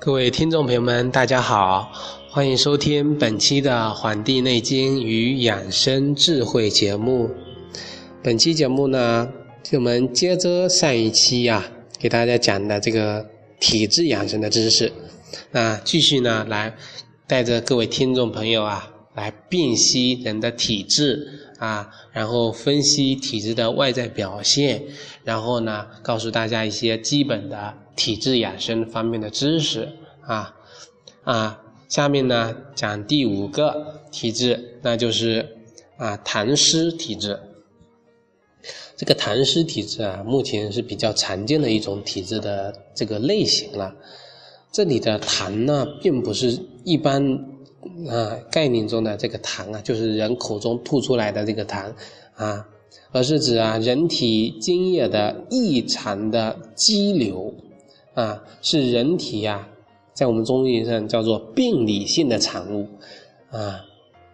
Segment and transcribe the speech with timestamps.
[0.00, 1.90] 各位听众朋友们，大家好，
[2.30, 7.28] 欢迎收听本期的《黄帝内经与养生智慧》节目。
[8.22, 9.28] 本期节目呢，
[9.64, 11.64] 就我们接着上一期呀，
[11.98, 13.26] 给大家讲的这个
[13.58, 14.92] 体质养生的知识，
[15.50, 16.72] 那继续呢，来
[17.26, 21.44] 带着各位听众朋友啊，来辨析人的体质。
[21.58, 24.80] 啊，然后分析体质的外在表现，
[25.24, 29.88] 然后呢，告诉大家一些基本的体质养生方面的知识
[30.20, 30.54] 啊
[31.24, 35.56] 啊，下面呢讲第五个体质，那就是
[35.96, 37.40] 啊痰湿体质。
[38.96, 43.92] 这个痰湿体质啊，目前是比较常见的一种体质的这个类型了。
[44.70, 47.57] 这里的痰呢，并不是一般。
[48.08, 51.92] 啊，概念中的这个痰啊，就是人口中吐出来的这个痰
[52.34, 52.66] 啊，
[53.12, 57.52] 而是指啊人体津液的异常的积流
[58.14, 59.68] 啊，是人体呀，
[60.12, 62.86] 在我们中医上叫做病理性的产物
[63.50, 63.84] 啊。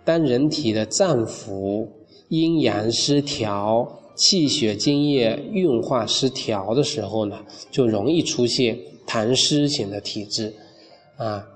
[0.04, 1.88] 当人体的脏腑
[2.28, 7.38] 阴阳失调、气血津液运化失调的时候呢，
[7.70, 10.54] 就容易出现痰湿型的体质
[11.16, 11.46] 啊。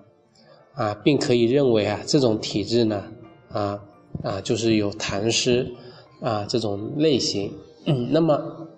[0.79, 3.03] 啊，并可以认为啊，这种体质呢，
[3.51, 3.81] 啊
[4.23, 5.75] 啊，就是有痰湿
[6.21, 7.53] 啊这种类型。
[7.84, 8.69] 嗯那么，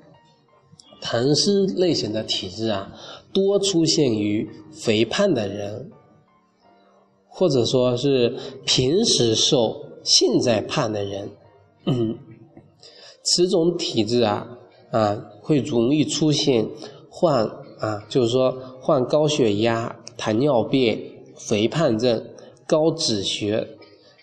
[1.03, 2.91] 痰湿类型的体质啊，
[3.35, 5.91] 多出现于肥胖的人，
[7.29, 8.35] 或者说是
[8.65, 11.29] 平时瘦现在胖的人。
[11.85, 12.17] 嗯，
[13.23, 14.49] 此种体质啊
[14.91, 16.67] 啊，会容易出现
[17.11, 17.45] 患
[17.79, 18.51] 啊，就是说
[18.81, 21.10] 患高血压、糖尿病。
[21.47, 22.25] 肥胖症、
[22.67, 23.67] 高脂血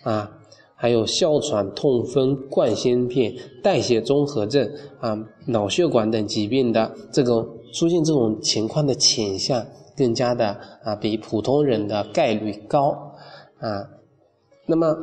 [0.03, 0.31] 啊，
[0.75, 5.17] 还有哮喘、痛风、冠心病、代谢综合症啊、
[5.47, 13.15] 脑血管等疾病的这种出现这种情况的倾向更加的啊，比普通人的概率高
[13.59, 13.89] 啊。
[14.65, 14.95] 那么，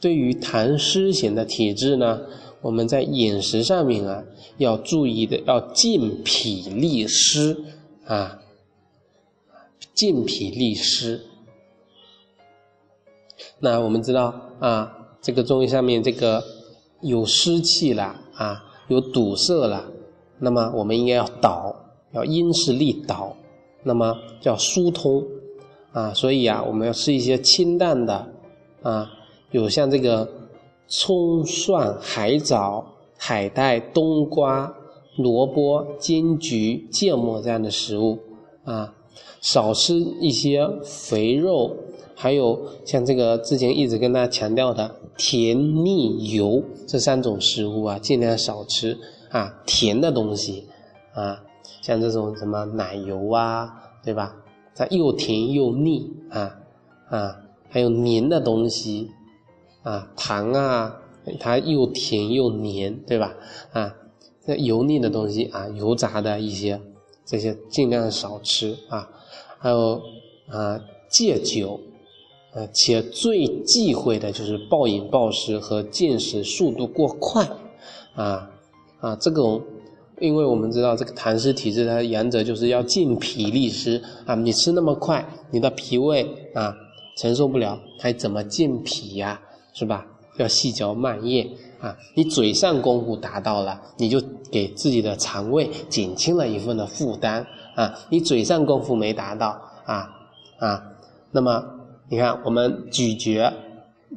[0.00, 2.20] 对于痰湿型的体质呢，
[2.60, 4.24] 我们在饮食上面啊
[4.58, 7.56] 要注意的，要健脾利湿
[8.04, 8.40] 啊，
[9.92, 11.22] 健脾利湿。
[13.64, 16.42] 那我们知道啊，这个中医上面这个
[17.00, 19.84] 有湿气了啊，有堵塞了，
[20.40, 21.72] 那么我们应该要导，
[22.12, 23.36] 要因势利导，
[23.84, 25.24] 那么叫疏通
[25.92, 26.12] 啊。
[26.12, 28.26] 所以啊，我们要吃一些清淡的
[28.82, 29.08] 啊，
[29.52, 30.28] 有像这个
[30.88, 32.84] 葱蒜海藻、
[33.16, 34.74] 海带、冬瓜、
[35.18, 38.18] 萝卜、金桔、芥末这样的食物
[38.64, 38.92] 啊，
[39.40, 41.76] 少吃一些肥肉。
[42.14, 48.96] 还有像这个之前一直跟大家强调的甜腻油这三种食物啊，尽量少吃
[49.30, 50.66] 啊，甜的东西
[51.14, 51.42] 啊，
[51.80, 54.36] 像这种什么奶油啊，对吧？
[54.76, 56.60] 它又甜又腻啊
[57.08, 57.36] 啊，
[57.68, 59.10] 还有黏的东西
[59.82, 61.00] 啊，糖啊，
[61.40, 63.34] 它又甜又黏，对吧？
[63.72, 63.96] 啊，
[64.46, 66.80] 这油腻的东西啊，油炸的一些
[67.24, 69.08] 这些尽量少吃啊，
[69.58, 70.00] 还有
[70.48, 71.80] 啊，戒酒。
[72.54, 77.48] 呃，且最忌讳的就是暴饮暴食和进食速度过快，
[78.14, 78.50] 啊
[79.00, 79.62] 啊，这种，
[80.20, 84.34] 因为我们知道这个痰湿体质，它原则就是要健脾利湿啊。
[84.34, 86.76] 你吃那么快，你的脾胃啊
[87.16, 89.40] 承受不了，还怎么健脾呀？
[89.72, 90.06] 是吧？
[90.36, 91.48] 要细嚼慢咽
[91.82, 91.94] 啊。
[92.14, 94.18] 你嘴上功夫达到了，你就
[94.50, 97.92] 给自己的肠胃减轻了一份的负担啊。
[98.08, 100.08] 你嘴上功夫没达到啊
[100.58, 100.82] 啊，
[101.30, 101.62] 那么。
[102.08, 103.50] 你看，我们咀嚼，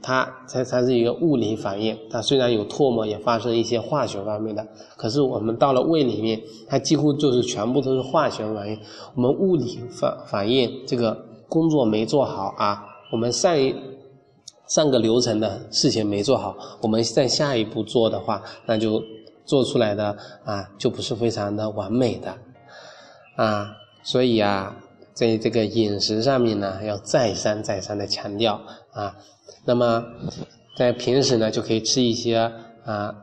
[0.02, 8.78] 它它它是一个物理反应，它虽然有唾沫，也发生一些化学方面的，可是我们到了胃里面，它几乎就是全部都是化学反应。
[9.16, 12.84] 我们物理反反应这个工作没做好啊，
[13.14, 13.74] 我们上一
[14.68, 19.02] 上个流程的事情没做好，我们在下一步做的话，那就
[19.46, 22.36] 做出来的啊，就不是非常的完美的
[23.36, 23.72] 啊，
[24.04, 24.78] 所以啊。
[25.16, 28.60] 在这个饮食上面呢，要再三再三的强调
[28.92, 29.16] 啊。
[29.64, 30.04] 那么
[30.76, 32.52] 在平时呢，就可以吃一些
[32.84, 33.16] 啊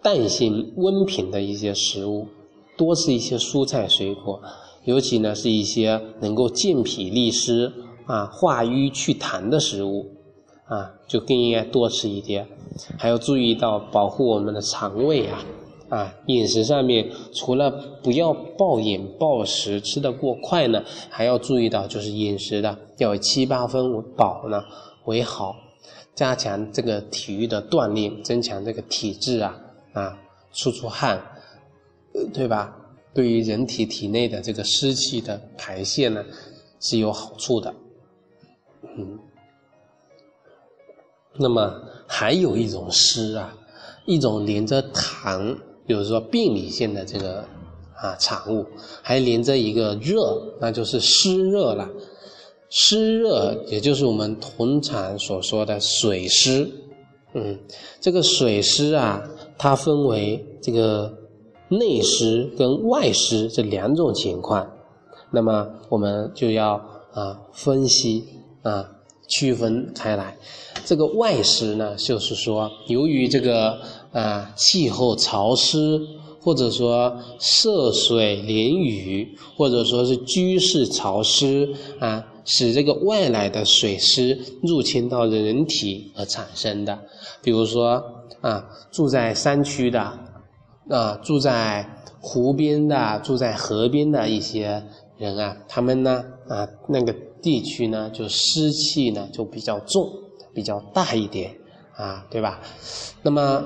[0.00, 2.26] 淡性温品的一些食物，
[2.78, 4.40] 多吃一些蔬菜水果，
[4.84, 7.70] 尤其呢是一些能够健脾利湿
[8.06, 10.06] 啊、化瘀祛痰的食物
[10.68, 12.46] 啊，就更应该多吃一点。
[12.96, 15.44] 还要注意到保护我们的肠胃啊。
[15.88, 17.70] 啊，饮食上面除了
[18.02, 24.62] 不要暴饮暴食，吃得过快呢，还要注意到就是饮食的要七八分饱呢
[25.06, 25.56] 为好，
[26.14, 29.58] 加强这个体育的锻炼，增强这个体质啊
[29.94, 30.18] 啊，
[30.52, 31.22] 出出汗，
[32.34, 32.76] 对吧？
[33.14, 36.22] 对于人体体内的这个湿气的排泄呢，
[36.80, 37.74] 是有好处的。
[38.82, 39.18] 嗯，
[41.38, 41.72] 那么
[42.06, 43.54] 还有一种湿啊，
[44.04, 45.56] 一种连着痰，
[45.86, 47.44] 比如说病理性的这个
[47.96, 48.66] 啊产物，
[49.02, 51.88] 还连着一个热，那就是湿热了。
[52.70, 56.70] 湿热也就是我们通常所说的水湿。
[57.34, 57.58] 嗯，
[58.00, 59.22] 这个水湿啊，
[59.56, 61.12] 它分为这个
[61.68, 64.70] 内湿跟外湿这两种情况。
[65.30, 66.74] 那么我们就要
[67.12, 68.24] 啊分析
[68.62, 68.90] 啊
[69.28, 70.36] 区分开来。
[70.84, 73.78] 这个外湿呢，就是说由于这个
[74.10, 76.00] 啊气候潮湿，
[76.40, 81.68] 或者说涉水淋雨，或者说是居室潮湿
[82.00, 86.98] 啊，使这个外来的水湿入侵到人体而产生的。
[87.42, 88.02] 比如说
[88.40, 90.00] 啊，住在山区的
[90.88, 91.86] 啊，住在
[92.20, 94.82] 湖边的，住在河边的一些。
[95.18, 100.10] 人啊，他们呢啊，那个地区呢，就湿气呢就比较重，
[100.54, 101.54] 比较大一点
[101.94, 102.60] 啊，对吧？
[103.22, 103.64] 那么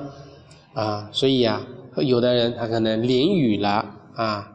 [0.73, 1.65] 啊，所以啊，
[1.97, 3.69] 有的人他可能淋雨了
[4.15, 4.51] 啊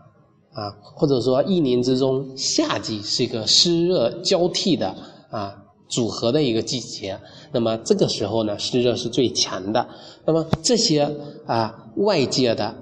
[0.52, 4.94] 啊，或者说一年之中夏季是一个湿热交替的
[5.30, 7.18] 啊组合的一个季节，
[7.52, 9.88] 那么这个时候呢，湿热是最强的。
[10.26, 11.10] 那么这些
[11.46, 12.74] 啊外界的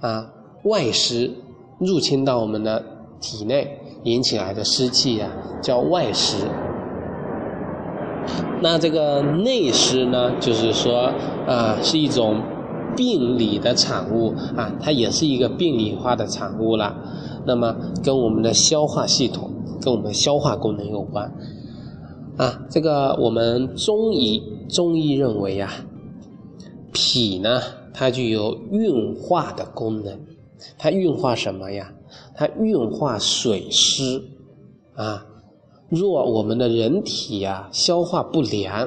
[0.00, 0.32] 啊
[0.62, 1.32] 外湿
[1.80, 2.96] 入侵到我们的。
[3.20, 5.28] 体内引起来的湿气呀，
[5.60, 6.46] 叫外湿。
[8.60, 11.12] 那这个内湿呢，就是说
[11.46, 12.42] 啊，是一种
[12.96, 16.96] 病理的产物啊，它也是一个病理化的产物了。
[17.46, 19.50] 那么跟我们的消化系统、
[19.80, 21.32] 跟我们消化功能有关
[22.36, 22.60] 啊。
[22.68, 25.70] 这个我们中医中医认为呀，
[26.92, 27.60] 脾呢，
[27.94, 30.18] 它具有运化的功能，
[30.76, 31.92] 它运化什么呀？
[32.34, 34.22] 它运化水湿，
[34.94, 35.26] 啊，
[35.88, 38.82] 若我们的人体呀消化不良，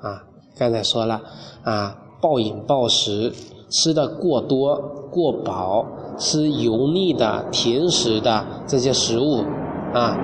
[0.00, 0.24] 啊，
[0.58, 1.20] 刚才说了，
[1.62, 3.32] 啊，暴饮暴食，
[3.68, 4.76] 吃的过多
[5.10, 5.86] 过饱，
[6.18, 9.44] 吃油腻的、甜食的这些食物，
[9.92, 10.16] 啊，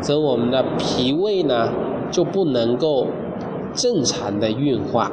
[0.00, 1.70] 则我们的脾胃呢
[2.10, 3.06] 就不能够
[3.74, 5.10] 正常的运化，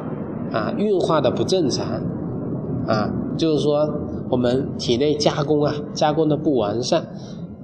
[0.52, 1.86] 啊，运化的不正常，
[2.86, 3.88] 啊，就是说。
[4.32, 7.06] 我们体内加工啊，加工的不完善，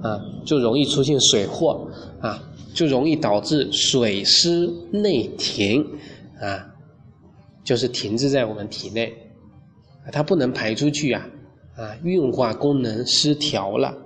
[0.03, 1.87] 啊，就容易出现水货，
[2.21, 2.43] 啊，
[2.75, 5.83] 就容易导致水湿内停，
[6.39, 6.75] 啊，
[7.63, 9.11] 就是停滞在我们体内，
[10.11, 11.27] 它不能排出去啊，
[11.75, 13.97] 啊，运化功能失调了，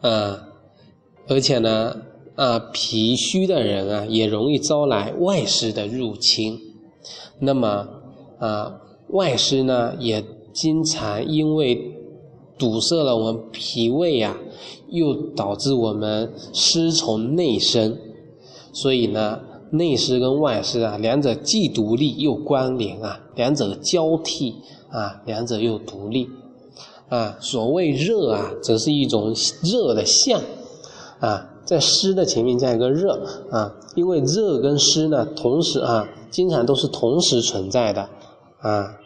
[0.00, 0.48] 啊，
[1.28, 1.96] 而且呢，
[2.34, 6.58] 啊，脾虚的人啊，也容易招来外湿的入侵，
[7.38, 7.88] 那么，
[8.40, 8.80] 啊，
[9.10, 10.24] 外湿呢也。
[10.52, 11.96] 经常因为
[12.58, 14.36] 堵塞了我们脾胃呀，
[14.90, 17.96] 又导致我们湿从内生，
[18.72, 19.40] 所以呢，
[19.70, 24.54] 内湿跟外湿啊，两者既独立又关联啊，两者交替
[24.90, 26.28] 啊，两者又独立
[27.08, 27.36] 啊。
[27.40, 30.40] 所谓热啊，则是一种热的象
[31.18, 38.08] 啊，在湿的前面加一个热啊，因为热跟湿呢，同时啊，经常都是同时存在的
[38.60, 38.98] 啊。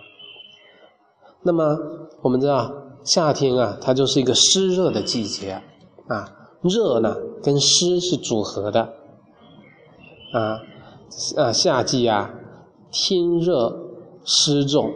[1.47, 1.79] 那么
[2.23, 2.73] 我们知道
[3.05, 5.63] 夏天啊，它就是一个湿热的季节
[6.09, 6.29] 啊，
[6.61, 8.93] 热呢跟湿是组合的。
[10.33, 10.61] 啊
[11.37, 12.35] 啊，夏季啊
[12.91, 13.79] 天热
[14.25, 14.91] 湿重，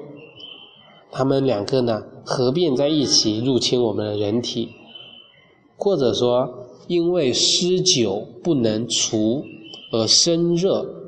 [1.12, 4.70] 它们两个呢合并在一起入侵我们的人体，
[5.76, 9.44] 或者说因为湿久不能除
[9.92, 10.99] 而生热。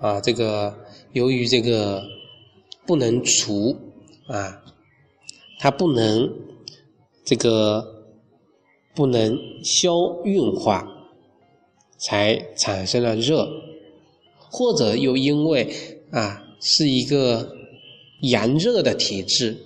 [0.00, 0.74] 啊，这个
[1.12, 2.02] 由于这个
[2.86, 3.76] 不能除
[4.26, 4.62] 啊，
[5.58, 6.30] 它不能
[7.24, 8.04] 这个
[8.94, 10.86] 不能消运化，
[11.98, 13.48] 才产生了热，
[14.38, 15.74] 或者又因为
[16.10, 17.56] 啊是一个
[18.20, 19.56] 阳热的体质，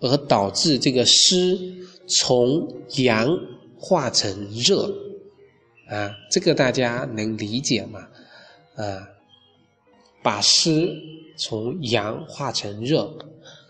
[0.00, 1.58] 而导致这个湿
[2.06, 3.28] 从阳
[3.76, 4.94] 化成热
[5.88, 8.08] 啊，这个大家能理解吗？
[8.78, 9.08] 啊。
[10.20, 10.92] 把湿
[11.36, 13.08] 从阳化成热，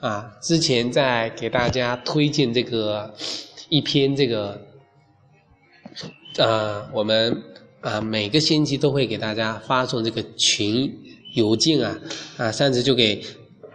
[0.01, 3.15] 啊，之前在给大家推荐这个
[3.69, 4.59] 一篇这个，
[6.39, 7.41] 啊，我们
[7.83, 10.91] 啊每个星期都会给大家发送这个群
[11.35, 12.01] 邮件啊，
[12.39, 13.23] 啊，上次就给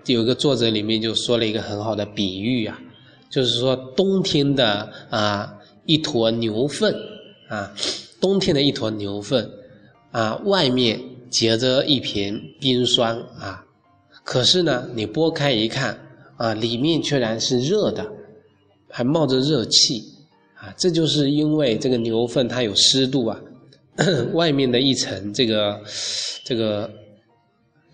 [0.07, 2.81] 有一个作者里面就说了一个很好的比喻啊，
[3.29, 6.93] 就是说冬天的啊一坨牛粪
[7.47, 7.71] 啊，
[8.19, 9.49] 冬天的一坨牛粪
[10.11, 10.99] 啊，外面
[11.33, 13.65] 结着一片冰霜啊，
[14.23, 15.99] 可是呢，你拨开一看
[16.37, 18.05] 啊，里面却然是热的，
[18.87, 20.03] 还冒着热气
[20.53, 23.41] 啊，这就是因为这个牛粪它有湿度啊，
[24.33, 25.81] 外面的一层这个
[26.45, 26.87] 这个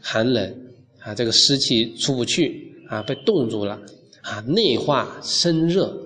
[0.02, 0.54] 寒冷
[1.00, 3.80] 啊，这个湿气出不去啊，被冻住了
[4.22, 5.98] 啊，内化生热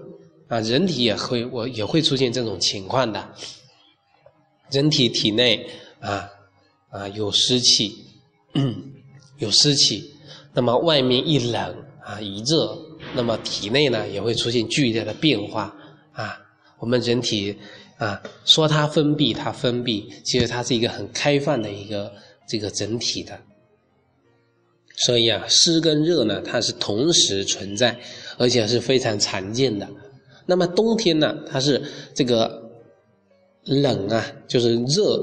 [0.49, 3.27] 啊，人体也会我也会出现这种情况的。
[4.69, 5.65] 人体体内
[5.99, 6.29] 啊
[6.93, 7.93] 啊有湿气，
[9.39, 10.13] 有湿气，
[10.53, 12.77] 那么外面一冷啊一热，
[13.13, 15.75] 那么体内呢也会出现剧烈的变化
[16.13, 16.39] 啊。
[16.79, 17.57] 我们人体
[17.97, 22.13] 啊说它封闭，它封闭，其实它是一个很开放的一个
[22.47, 23.37] 这个整体的。
[24.95, 27.99] 所以啊，湿跟热呢，它是同时存在，
[28.37, 29.89] 而且是非常常见的。
[30.45, 31.81] 那么冬天呢，它是
[32.13, 32.61] 这个。
[33.65, 35.17] 冷啊，就是热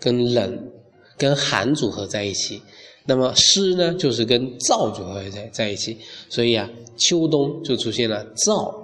[0.00, 0.72] 跟冷
[1.16, 2.60] 跟寒组合在一起，
[3.06, 5.96] 那么湿呢，就是跟燥组合在在一起，
[6.28, 8.74] 所以啊，秋冬就出现了燥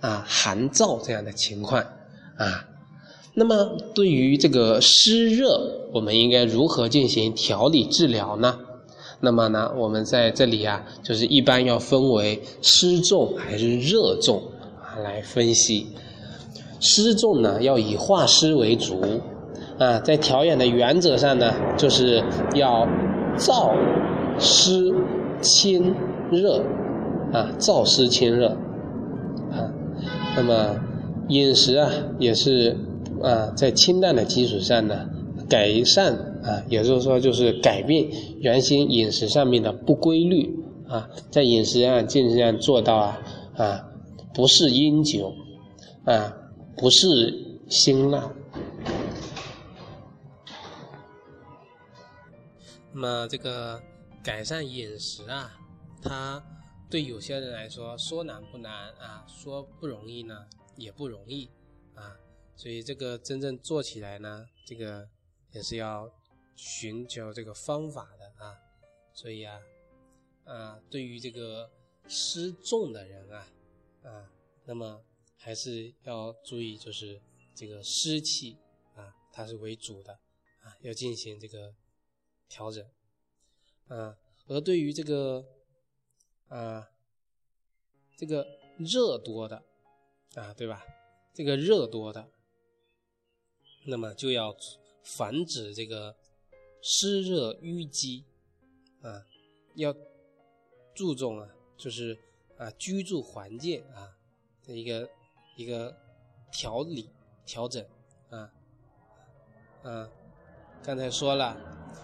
[0.00, 1.82] 啊寒燥这样的情况
[2.36, 2.66] 啊。
[3.34, 8.58] 那么对于这个湿热，我们应该如何进行调理治疗呢？
[9.20, 14.42] 那么呢，我们在这里啊，就是一般要分为湿重还是热重
[14.80, 15.86] 啊来分析。
[16.80, 19.00] 湿重呢，要以化湿为主，
[19.82, 22.22] 啊，在调养的原则上呢，就是
[22.54, 22.86] 要
[23.36, 23.74] 燥
[24.38, 24.94] 湿
[25.40, 25.92] 清
[26.30, 26.62] 热，
[27.32, 28.50] 啊，燥湿清热，
[29.50, 29.72] 啊，
[30.36, 30.76] 那么
[31.28, 32.76] 饮食啊，也是
[33.22, 35.08] 啊，在清淡的基础上呢，
[35.48, 36.12] 改善
[36.44, 38.06] 啊，也就是说，就是改变
[38.38, 40.54] 原先饮食上面的不规律
[40.86, 43.18] 啊，在饮食上尽量做到啊
[43.56, 43.84] 啊，
[44.32, 45.32] 不是饮酒，
[46.04, 46.34] 啊。
[46.74, 47.34] 不是
[47.68, 48.32] 辛辣。
[52.92, 53.82] 那么这个
[54.22, 55.58] 改善饮食啊，
[56.02, 56.42] 它
[56.90, 60.46] 对有些人来说说难不难啊，说不容易呢
[60.76, 61.50] 也不容易
[61.94, 62.16] 啊，
[62.54, 65.08] 所以这个真正做起来呢，这个
[65.52, 66.10] 也是要
[66.54, 68.56] 寻求这个方法的啊。
[69.14, 69.60] 所以啊
[70.44, 71.70] 啊，对于这个
[72.06, 73.48] 失重的人啊
[74.04, 74.30] 啊，
[74.64, 75.02] 那么。
[75.44, 77.20] 还是要注意，就是
[77.52, 78.56] 这个湿气
[78.94, 80.12] 啊，它是为主的
[80.62, 81.74] 啊，要进行这个
[82.52, 82.84] 调整
[83.88, 84.18] 啊。
[84.46, 85.42] 而对于这个
[86.48, 86.90] 啊，
[88.18, 89.62] 这个热多的
[90.34, 90.84] 啊，对吧？
[91.32, 92.28] 这个热多的，
[93.86, 94.54] 那么就要
[95.02, 96.14] 防止这个
[96.82, 98.26] 湿热淤积
[99.00, 99.24] 啊，
[99.76, 99.94] 要
[100.94, 102.18] 注重啊，就是
[102.58, 104.14] 啊居住环境啊
[104.66, 105.08] 的一个。
[105.54, 105.94] 一个
[106.50, 107.10] 调理
[107.44, 107.86] 调整
[108.30, 108.50] 啊
[109.82, 110.10] 啊，
[110.84, 111.56] 刚才说了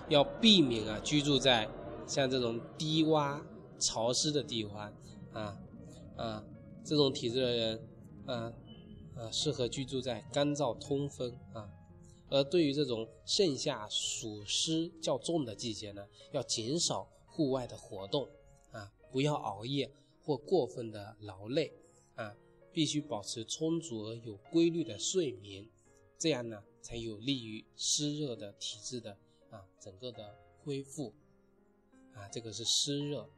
[0.08, 1.68] 要避免啊居住在
[2.06, 3.40] 像这种低洼
[3.78, 4.92] 潮湿的地方
[5.32, 5.58] 啊
[6.16, 6.44] 啊，
[6.84, 7.88] 这种体质的人
[8.26, 8.52] 啊
[9.16, 11.68] 啊适合居住在干燥通风啊，
[12.28, 18.28] 而对于这种盛夏暑湿较重的季节呢，要减少户外的活动
[18.70, 19.92] 啊，不要熬夜
[20.22, 21.72] 或过分的劳累
[22.14, 22.34] 啊。
[22.70, 25.66] 必须保持充足而有规律的睡眠，
[26.16, 29.14] 这样呢才有利于湿热的体质的
[29.50, 31.12] 啊整个的恢复
[32.14, 33.28] 啊，这个是湿热。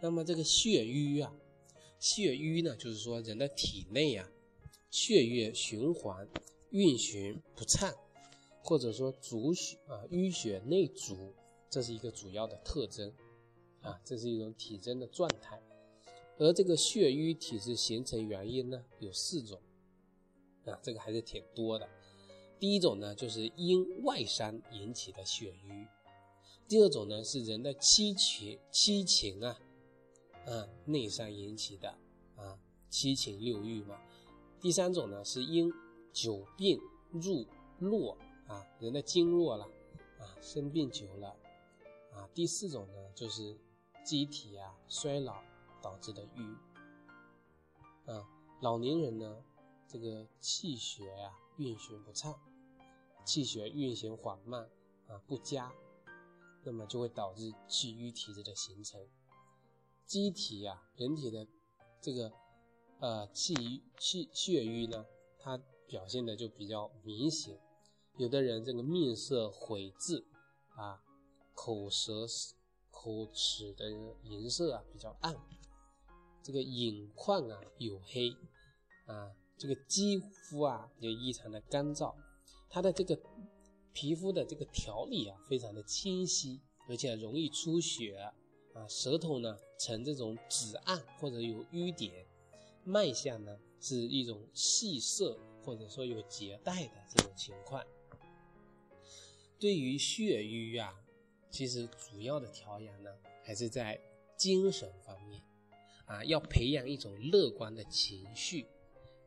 [0.00, 1.30] 那么这个血瘀啊，
[1.98, 4.26] 血瘀呢就是说人的体内啊
[4.90, 6.26] 血液循环
[6.70, 7.94] 运行不畅，
[8.64, 11.34] 或者说阻血啊淤血内阻，
[11.68, 13.12] 这是一个主要的特征
[13.82, 15.62] 啊，这是一种体征的状态。
[16.38, 19.60] 而这个血瘀体质形成原因呢，有四种，
[20.64, 21.86] 啊，这个还是挺多的。
[22.60, 25.88] 第一种呢，就是因外伤引起的血瘀；
[26.68, 29.58] 第二种呢，是人的七情七情啊，
[30.46, 31.88] 啊，内伤引起的
[32.36, 32.56] 啊，
[32.88, 33.96] 七情六欲嘛；
[34.60, 35.72] 第三种呢，是因
[36.12, 36.78] 久病
[37.10, 37.46] 入
[37.80, 39.64] 络啊，人的经络了
[40.18, 41.34] 啊，生病久了
[42.12, 43.56] 啊；第四种呢，就是
[44.04, 45.42] 机体啊衰老。
[45.82, 46.58] 导致的瘀
[48.04, 48.28] 啊，
[48.60, 49.42] 老年人呢，
[49.88, 52.38] 这个气血呀运行不畅，
[53.24, 54.68] 气血运行缓慢
[55.08, 55.72] 啊不佳，
[56.64, 59.00] 那么就会导致气瘀体质的形成。
[60.06, 61.46] 机体呀，人体的
[62.00, 62.32] 这个
[62.98, 65.06] 呃气瘀气血瘀呢，
[65.38, 67.60] 它表现的就比较明显。
[68.16, 70.24] 有的人这个面色晦滞
[70.74, 71.02] 啊，
[71.54, 72.26] 口舌
[72.90, 73.90] 口齿的
[74.24, 75.36] 颜色啊比较暗。
[76.42, 78.36] 这个眼眶啊黝黑，
[79.06, 82.14] 啊，这个肌肤啊也异常的干燥，
[82.70, 83.18] 它的这个
[83.92, 88.16] 皮肤的这个条理啊，非常的清晰，而且容易出血
[88.72, 92.24] 啊，舌头呢呈这种紫暗或者有瘀点，
[92.84, 97.84] 脉象呢是一种细涩或者说有结带的这种情况。
[99.58, 100.94] 对于血瘀啊，
[101.50, 103.10] 其实主要的调养呢
[103.42, 104.00] 还是在
[104.36, 105.42] 精神方面
[106.06, 108.66] 啊，要培养一种乐观的情绪，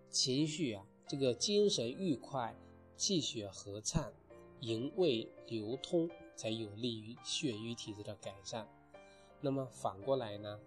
[0.10, 2.56] 情绪啊，这个精神愉快，
[2.96, 4.12] 气血和畅。
[4.60, 8.66] 营卫流通，才有利于血瘀体质的改善。
[9.42, 10.58] 那么反过来呢？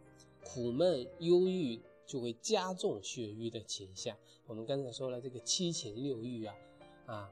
[0.44, 4.14] 苦闷忧郁就会加重血瘀的倾向。
[4.46, 6.54] 我们刚才说了，这个七情六欲啊，
[7.06, 7.30] 啊，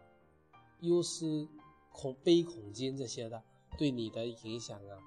[0.81, 1.47] 忧思、
[1.93, 3.43] 恐悲、恐惊这些的，
[3.77, 4.99] 对你的影响啊，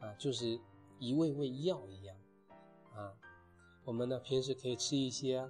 [0.00, 0.58] 啊，就是
[0.98, 2.16] 一味味药一样
[2.94, 3.12] 啊。
[3.84, 5.46] 我们呢，平时可以吃一些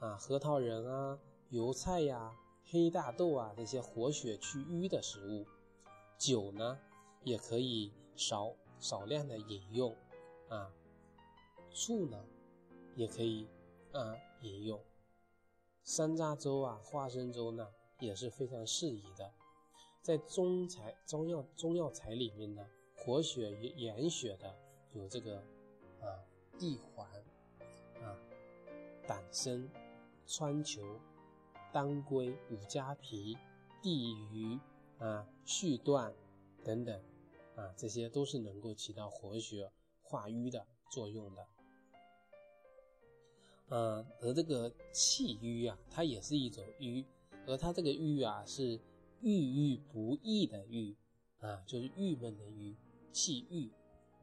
[0.00, 1.16] 啊，核桃仁啊，
[1.50, 2.32] 油菜呀。
[2.66, 5.46] 黑大豆啊，这些活血祛瘀的食物，
[6.18, 6.78] 酒呢
[7.22, 9.94] 也可以少少量的饮用，
[10.48, 10.72] 啊，
[11.70, 12.24] 醋呢
[12.96, 13.46] 也可以
[13.92, 14.80] 啊饮用，
[15.84, 17.68] 山楂粥啊、花生粥呢
[18.00, 19.32] 也是非常适宜的。
[20.00, 22.66] 在中材中药中药材里面呢，
[22.96, 24.54] 活血养血的
[24.92, 25.36] 有这个
[26.00, 26.24] 啊
[26.58, 27.06] 地黄
[28.02, 28.16] 啊、
[29.06, 29.70] 党参、
[30.26, 30.82] 川芎。
[31.74, 33.36] 当归、五加皮、
[33.82, 34.60] 地榆
[35.00, 36.14] 啊、续断
[36.62, 37.02] 等等
[37.56, 41.46] 啊，这些都是能够起到活血化瘀的作用的。
[43.70, 47.04] 嗯，而这个气瘀啊，它也是一种瘀，
[47.44, 48.80] 而它这个瘀啊是
[49.20, 50.96] 郁郁不易的郁
[51.40, 52.76] 啊，就是郁闷的郁，
[53.12, 53.68] 气郁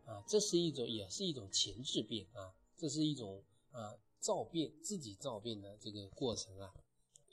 [0.05, 6.73] 啊，这是一种也是一种情志病啊，这是一种啊造病自己造病的这个过程啊。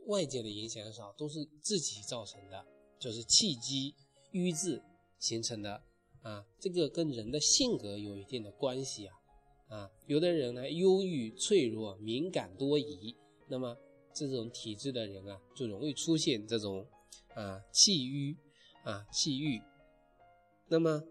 [0.09, 2.65] 外界的影响少，都是自己造成的，
[2.99, 3.95] 就是气机
[4.33, 4.83] 瘀滞
[5.19, 5.83] 形成的
[6.23, 6.45] 啊。
[6.59, 9.15] 这个跟人的性格有一定的关系啊
[9.69, 9.91] 啊。
[10.07, 13.15] 有的人呢忧郁、脆弱、敏感、多疑，
[13.49, 13.77] 那么
[14.15, 16.87] 这种体质的人啊，就容易出现这种
[17.35, 18.37] 啊气瘀
[18.85, 19.61] 啊气郁。
[20.69, 21.03] 那么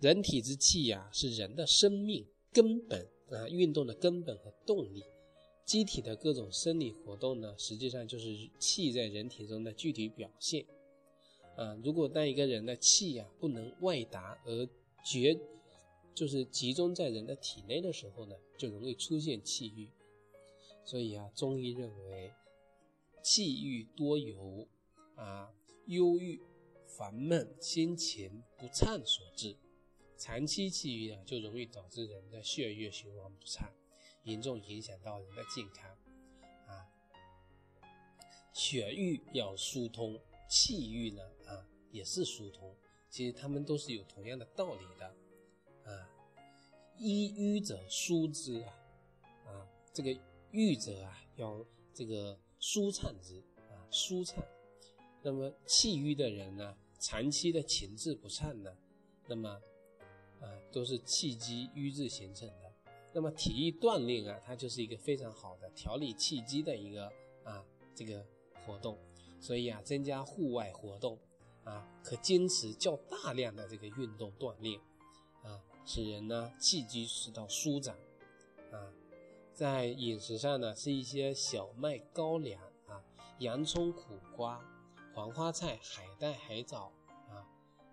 [0.00, 5.02] 人体之气呀，是人的生命根本啊，运动的根本和动力。
[5.66, 10.64] 机体的各种生理活动呢，实际上就是气在人体中的具体表现。
[11.56, 14.68] 啊，如果当一个人的气呀不能外达而
[15.04, 15.36] 绝，
[16.14, 19.88] 就是集中在人的体内的时候呢，就容易出现气郁。
[20.84, 22.32] 所以啊，中医认为，
[23.24, 24.68] 气郁多由
[25.16, 25.52] 啊
[25.86, 26.40] 忧郁、
[26.86, 29.56] 烦闷、心情不畅所致。
[30.16, 33.68] 长期气郁啊，就容易导致人的血液循环不畅。
[34.26, 35.88] 严重影响到人的健康，
[36.66, 36.86] 啊，
[38.52, 42.76] 血瘀要疏通，气郁呢，啊，也是疏通，
[43.08, 45.06] 其实他们都是有同样的道理的，
[45.84, 46.10] 啊，
[46.98, 48.74] 一瘀者疏之啊，
[49.46, 53.38] 啊，这个郁者啊，要这个舒畅之
[53.70, 54.44] 啊，舒畅。
[55.22, 58.76] 那么气郁的人呢，长期的情志不畅呢，
[59.28, 59.48] 那么
[60.40, 62.65] 啊，都是气机瘀滞形成的。
[63.16, 67.10] 那么体育锻炼啊，它就是一个非常好的调理气机的一个
[67.44, 68.22] 啊这个
[68.66, 68.98] 活动，
[69.40, 71.18] 所以啊，增加户外活动
[71.64, 74.78] 啊，可坚持较大量的这个运动锻炼
[75.42, 77.96] 啊，使人呢气机得到舒展
[78.70, 78.92] 啊。
[79.54, 83.02] 在饮食上呢，是一些小麦、高粱啊、
[83.38, 84.62] 洋葱、苦瓜、
[85.14, 86.92] 黄花菜、海带、海藻。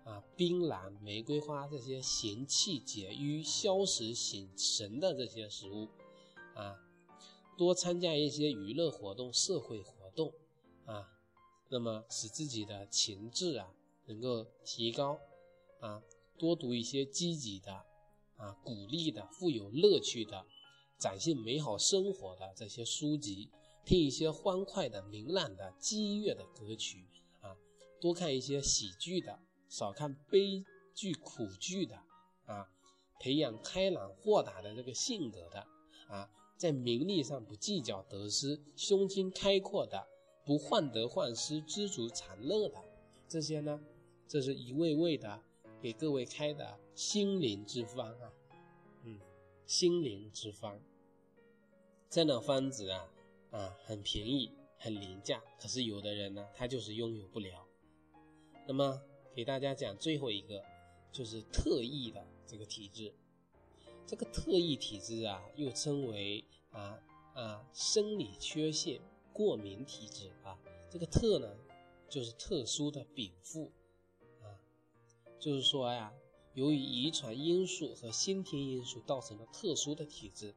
[0.04, 5.88] 啊，槟榔、玫瑰花这些行气解瘀、消食醒神的这些食物，
[6.54, 6.76] 啊，
[7.56, 10.32] 多参加一些娱乐活动、社会活动，
[10.84, 11.08] 啊，
[11.70, 13.72] 那么使自己的情志啊
[14.04, 15.18] 能够提高，
[15.80, 16.02] 啊，
[16.36, 17.72] 多读一些积极的、
[18.36, 20.44] 啊鼓励的、富有乐趣的、
[20.98, 23.48] 展现美好生活的这些书籍，
[23.86, 27.06] 听一些欢快的、明朗的、激越的歌曲，
[27.40, 27.56] 啊，
[27.98, 29.40] 多看一些喜剧的。
[29.74, 31.98] 少看悲剧苦剧的
[32.46, 32.70] 啊，
[33.18, 35.66] 培养开朗豁达的这个性格的
[36.06, 40.06] 啊，在名利上不计较得失，胸襟开阔的，
[40.44, 42.80] 不患得患失，知足常乐的，
[43.28, 43.82] 这些呢，
[44.28, 45.42] 这是一位位的
[45.82, 48.32] 给各位开的心灵之方啊，
[49.02, 49.18] 嗯，
[49.66, 50.78] 心灵之方，
[52.08, 53.08] 这样的方子啊
[53.50, 57.66] 啊，很便宜，很廉价，可是有的人呢，他就是拥有不了，
[58.68, 59.02] 那么。
[59.34, 60.62] 给大家讲最后一个，
[61.10, 63.12] 就是特异的这个体质。
[64.06, 67.00] 这个特异体质啊，又称为啊
[67.34, 69.00] 啊生理缺陷
[69.32, 70.56] 过敏体质啊。
[70.88, 71.48] 这个特呢，
[72.08, 73.72] 就是特殊的禀赋
[74.40, 74.54] 啊
[75.40, 76.12] 就是说呀，
[76.52, 80.54] 由于遗传因素和先天因素造成的特殊的体质，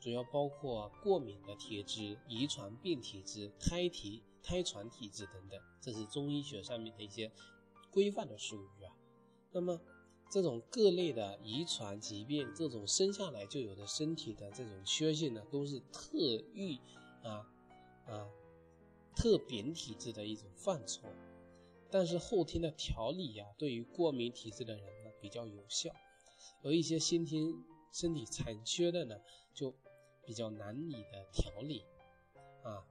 [0.00, 7.30] 主要包括过敏的体质、遗传病体质、胎体、胎传体质等等，这是中医学上面的一些
[7.94, 8.90] 规范的术语啊。
[9.52, 9.80] 那么，
[10.28, 16.18] 这种各类的遗传疾病，这种生下来就有的身体的这种缺陷呢，都是特
[16.52, 16.80] 异
[17.22, 17.46] 啊
[18.06, 18.28] 啊
[19.14, 21.06] 特扁体质的一种范畴。
[21.88, 25.90] 但是后天的调理呀，对于过敏体质的人呢比较有效，
[26.64, 27.54] 而一些先天
[27.92, 29.16] 身体残缺的呢，
[29.54, 29.72] 就
[30.26, 31.84] 比较难以的调理
[32.64, 32.84] 啊。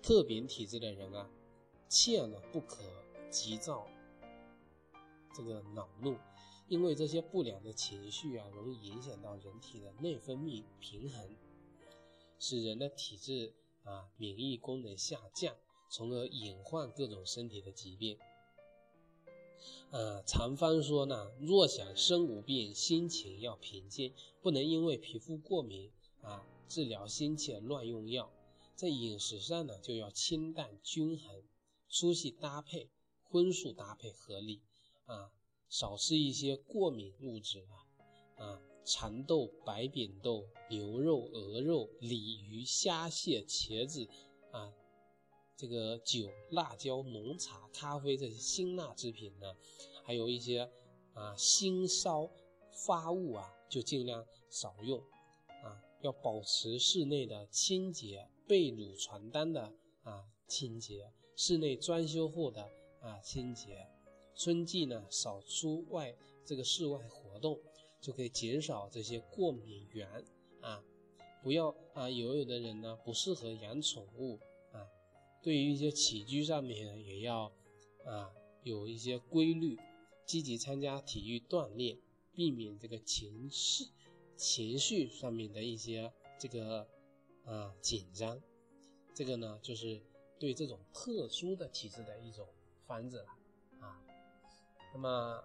[0.00, 1.28] 特扁体质的人啊，
[1.88, 2.84] 切呢不可
[3.28, 3.88] 急躁，
[5.36, 6.16] 这个恼怒，
[6.68, 11.36] 因为这些不良的情绪啊，容易影响到人体的内分泌平衡，
[12.38, 13.52] 使人的体质
[13.84, 15.54] 啊免疫功能下降，
[15.90, 18.18] 从而隐患各种身体的疾病。
[19.90, 28.30] 呃，常方说呢，若想身无病，心情要平静，不能因为皮肤过敏啊，治疗心切乱用药。
[28.74, 31.42] 在饮食上呢，就要清淡均衡，
[31.88, 32.90] 粗细搭配，
[33.22, 34.60] 荤素搭配合理
[35.06, 35.32] 啊，
[35.68, 37.66] 少吃一些过敏物质
[38.36, 44.06] 啊啊，蚕豆、白扁豆、牛肉、鹅肉、鲤鱼、虾蟹、茄子
[44.52, 44.72] 啊。
[45.56, 49.56] 这个酒、辣椒、浓茶、咖啡这些辛辣制品呢，
[50.04, 50.70] 还有一些
[51.14, 52.30] 啊辛烧
[52.86, 55.00] 发物啊，就尽量少用
[55.62, 55.82] 啊。
[56.02, 63.88] 要保持室内的清洁，被褥、床单的啊清洁，室内装修后的啊清洁。
[64.36, 67.58] 春季呢，少出外这个室外活动，
[68.00, 70.22] 就可以减少这些过敏源
[70.60, 70.84] 啊。
[71.42, 74.38] 不要啊，有有的人呢不适合养宠物
[74.72, 74.86] 啊。
[75.42, 77.50] 对于一些起居上面也要
[78.04, 78.30] 啊
[78.62, 79.78] 有一些规律，
[80.26, 81.98] 积极参加体育锻炼，
[82.32, 83.86] 避免这个情绪
[84.36, 86.86] 情绪上面的一些这个
[87.44, 88.38] 啊紧张，
[89.14, 90.02] 这个呢就是
[90.38, 92.46] 对这种特殊的体质的一种
[92.86, 93.35] 防止了。
[94.92, 95.44] 那么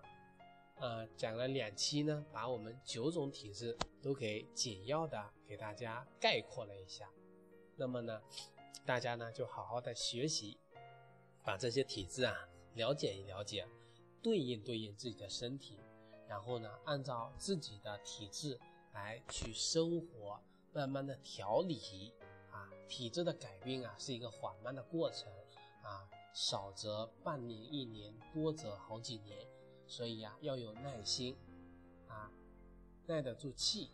[0.76, 7.10] 呃讲了两期呢，把我们九种体质都给简要的给大家概括了一下。
[7.76, 8.22] 那么呢？
[8.84, 10.58] 大家呢就好好的学习，
[11.44, 12.36] 把这些体质啊
[12.74, 13.68] 了解一了解，
[14.24, 15.78] 对应对应自己的身体，
[16.28, 18.60] 然后呢按照自己的体质
[18.94, 20.42] 来去生活，
[20.74, 22.12] 慢慢的调理
[22.52, 22.70] 啊。
[22.88, 25.32] 体质的改变啊是一个缓慢的过程
[25.84, 29.48] 啊，少则半年一年，多则好几年，
[29.88, 31.36] 所以呀要有耐心
[32.08, 32.32] 啊，
[33.08, 33.92] 耐得住气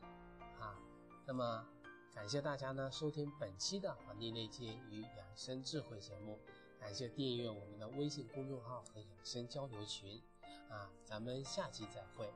[0.60, 0.80] 啊。
[1.26, 1.66] 那么。
[2.14, 6.40] 感谢大家呢收听本期的《黄帝内经与养生智慧》节目，
[6.80, 10.20] 感谢订阅我们的微信公众号和养生交流群，
[10.68, 12.34] 啊，咱们下期再会。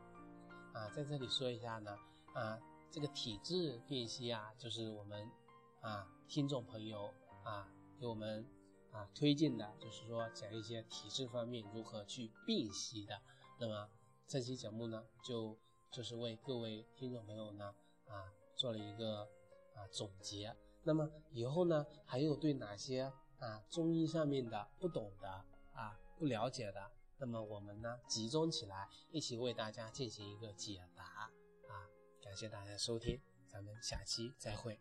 [0.72, 1.98] 啊，在这里说一下呢，
[2.36, 2.60] 啊，
[2.92, 5.28] 这个体质辨析啊，就是我们
[5.80, 7.12] 啊听众朋友
[7.44, 7.68] 啊
[8.00, 8.46] 给我们
[8.92, 13.22] 啊推荐的，就是说讲一些体质方面如何去辨析的。
[13.60, 13.90] 那么
[14.28, 15.58] 这期节目呢，就
[15.92, 17.76] 就是为各位听众朋友呢
[18.08, 19.28] 啊做了一个。
[19.74, 20.54] 啊，总结。
[20.84, 25.30] 那么以后呢，还有对哪些啊中医上面的不懂的
[25.74, 31.88] 啊不了解的，那么我们呢集中起来，一起为大家进行一个解答啊。
[32.22, 34.78] 感谢大家收听，咱们下期再会。